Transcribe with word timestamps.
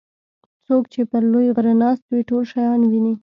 څوک 0.65 0.83
چې 0.93 1.01
پر 1.11 1.23
لوی 1.31 1.47
غره 1.55 1.73
ناست 1.81 2.03
وي 2.09 2.21
ټول 2.29 2.43
شیان 2.51 2.79
ویني. 2.91 3.13